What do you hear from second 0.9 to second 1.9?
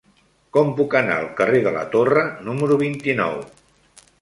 anar al carrer de la